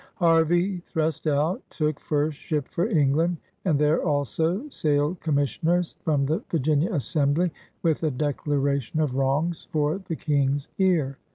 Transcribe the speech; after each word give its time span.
Harvey, 0.15 0.77
thrust 0.87 1.27
out, 1.27 1.61
took 1.69 1.99
first 1.99 2.35
ship 2.35 2.67
for 2.67 2.87
England, 2.87 3.37
and 3.65 3.77
there 3.77 4.03
also 4.03 4.67
sailed 4.67 5.19
commissioners 5.19 5.93
from 5.99 6.25
the 6.25 6.39
Vir 6.49 6.57
ginia 6.57 6.91
Assembly 6.91 7.51
with 7.83 8.01
a 8.01 8.09
declaration 8.09 8.99
of 8.99 9.13
wrongs 9.13 9.67
for 9.71 9.99
the 9.99 10.15
King's 10.15 10.69
ear. 10.79 11.19